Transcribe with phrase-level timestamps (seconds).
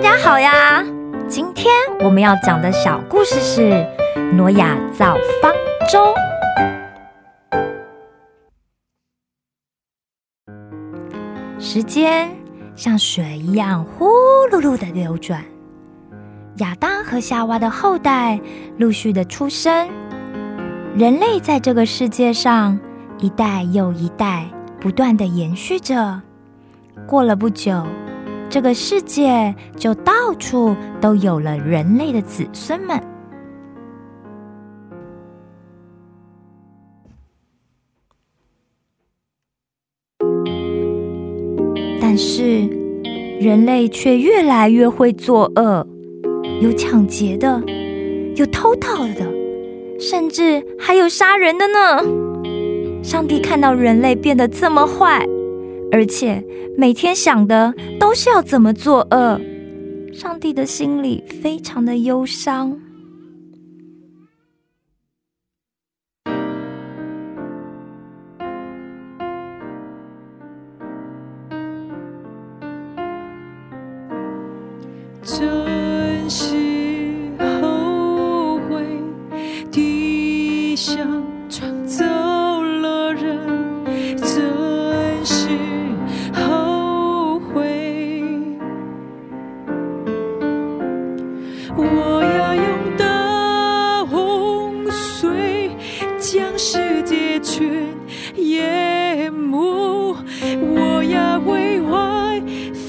[0.00, 0.80] 大家好呀！
[1.26, 3.84] 今天我们要讲的小故事是
[4.32, 5.52] 挪亚造方
[5.90, 6.14] 舟。
[11.58, 12.30] 时间
[12.76, 14.06] 像水一样呼
[14.52, 15.44] 噜噜的流转，
[16.58, 18.38] 亚当和夏娃的后代
[18.76, 19.88] 陆续的出生，
[20.96, 22.78] 人类在这个世界上
[23.18, 24.46] 一代又一代
[24.80, 26.22] 不断的延续着。
[27.04, 27.84] 过了不久，
[28.50, 32.98] 这个世界就到处都有了人类的子孙们。
[42.00, 42.66] 但是，
[43.38, 45.86] 人类却越来越会作恶，
[46.62, 47.62] 有抢劫的，
[48.34, 49.30] 有偷盗的，
[50.00, 52.02] 甚至还有杀人的呢。
[53.04, 55.24] 上帝看到人类变得这么坏，
[55.90, 56.44] 而且
[56.76, 59.40] 每天想的都是要怎么作恶，
[60.12, 62.78] 上帝的心里非常的忧伤。
[75.22, 76.77] 真是
[92.00, 95.70] 我要用大洪水
[96.18, 97.88] 将世界全
[98.36, 100.16] 淹没，
[100.60, 102.40] 我要为爱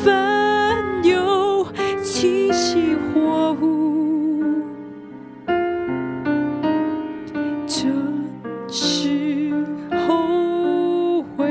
[0.04, 1.66] 翻涌
[2.04, 4.44] 起起火舞，
[7.66, 7.92] 真
[8.68, 9.52] 是
[10.08, 11.48] 后悔。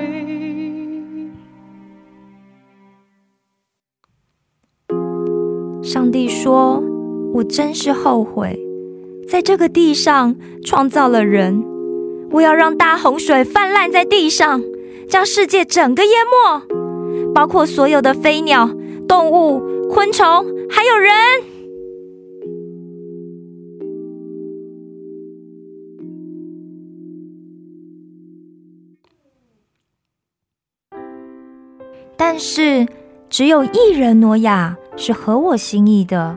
[5.82, 6.82] 上帝说
[7.34, 8.59] ：“我真是后悔，
[9.28, 10.34] 在这个地上
[10.65, 11.62] 创造了人，
[12.33, 14.62] 我要让大洪水泛滥在地上，
[15.09, 18.69] 将世界整个淹没，包括所有的飞鸟、
[19.06, 21.12] 动物、昆虫，还有人。”
[32.17, 32.84] 但是
[33.31, 36.37] 只有一人挪亚是合我心意的，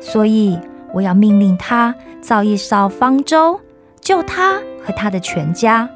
[0.00, 0.58] 所以
[0.92, 3.60] 我要命令他造一艘方舟，
[4.00, 4.54] 救他
[4.84, 5.88] 和他的全家。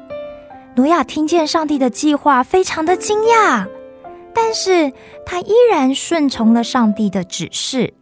[0.75, 3.65] 努亚听见上帝的计划，非常的惊讶，
[4.33, 4.91] 但是
[5.25, 7.93] 他依然顺从了上帝的指示。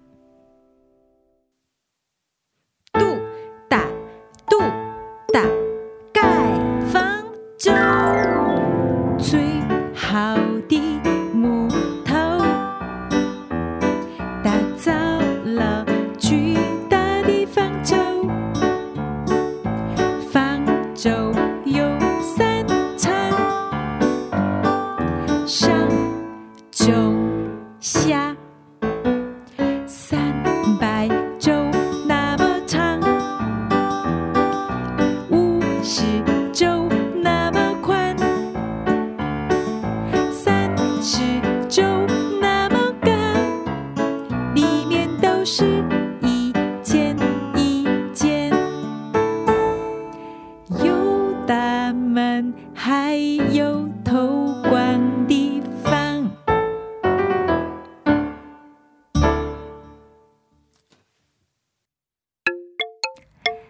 [53.51, 56.31] 有透光的方。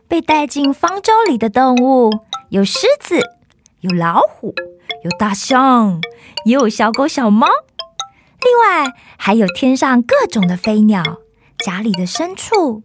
[0.07, 2.11] 被带进方舟里的动物
[2.49, 3.21] 有狮子，
[3.79, 4.53] 有老虎，
[5.03, 5.99] 有大象，
[6.45, 7.47] 也有小狗、小猫。
[7.47, 11.01] 另外还有天上各种的飞鸟，
[11.57, 12.83] 家里的牲畜，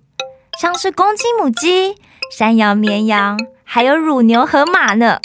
[0.59, 1.97] 像是公鸡、母鸡、
[2.35, 5.21] 山羊、绵羊，还有乳牛和马呢。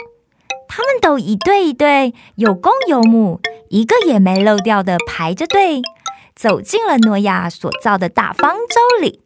[0.74, 5.82] 他们都一对一对，有公有母，一个也没漏掉的排着队，
[6.34, 9.20] 走进了诺亚所造的大方舟里。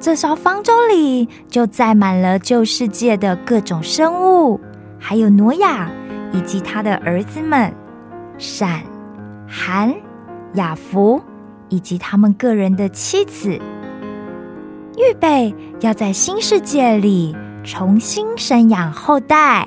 [0.00, 4.60] 这艘方舟里就载满了旧世界的各种生物，
[5.00, 5.90] 还有挪亚
[6.32, 7.74] 以及他的儿子们
[8.38, 8.84] 闪、
[9.52, 9.92] 韩、
[10.54, 11.20] 雅福，
[11.68, 13.58] 以及他们个人的妻子，
[14.96, 19.66] 预备要在新世界里重新生养后代。